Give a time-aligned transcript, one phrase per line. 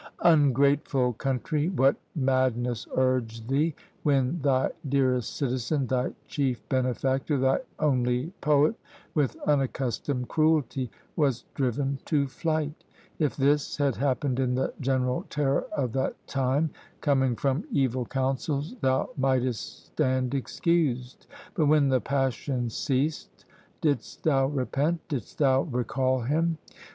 [0.23, 1.69] "Ungrateful country!
[1.69, 8.73] what madness urged thee, when thy dearest citizen, thy chief benefactor, thy only poet,
[9.13, 12.83] with unaccustomed cruelty was driven to flight!
[13.19, 16.71] If this had happened in the general terror of that time,
[17.01, 23.45] coming from evil counsels, thou mightest stand excused; but when the passion ceased,
[23.81, 25.07] didst thou repent?
[25.09, 26.57] didst thou recall him?